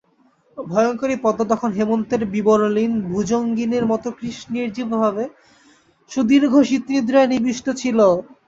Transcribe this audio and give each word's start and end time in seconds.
ভয়ংকরী 0.57 1.15
পদ্মা 1.23 1.45
তখন 1.51 1.69
হেমন্তের 1.77 2.21
বিবরলীন 2.33 2.91
ভুজঙ্গিনীর 3.07 3.85
মতো 3.91 4.07
কৃশ 4.17 4.37
নির্জীবভাবে 4.53 5.23
সুদীর্ঘ 6.11 6.53
শীতনিদ্রায় 6.69 7.31
নিবিষ্ট 7.33 7.65
ছিল। 7.81 7.99